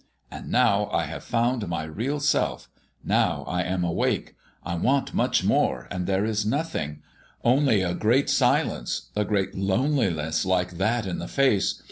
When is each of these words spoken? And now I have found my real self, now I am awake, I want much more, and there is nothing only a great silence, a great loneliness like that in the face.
And 0.31 0.49
now 0.49 0.87
I 0.91 1.03
have 1.03 1.23
found 1.23 1.67
my 1.67 1.83
real 1.83 2.19
self, 2.19 2.67
now 3.03 3.43
I 3.43 3.61
am 3.61 3.83
awake, 3.83 4.35
I 4.63 4.73
want 4.73 5.13
much 5.13 5.43
more, 5.43 5.87
and 5.91 6.07
there 6.07 6.25
is 6.25 6.43
nothing 6.43 7.03
only 7.43 7.83
a 7.83 7.93
great 7.93 8.27
silence, 8.27 9.11
a 9.15 9.23
great 9.23 9.53
loneliness 9.53 10.43
like 10.43 10.79
that 10.79 11.05
in 11.05 11.19
the 11.19 11.27
face. 11.27 11.79